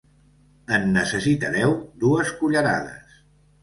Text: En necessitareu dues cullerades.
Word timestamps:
En 0.77 0.87
necessitareu 0.95 1.79
dues 2.07 2.37
cullerades. 2.43 3.25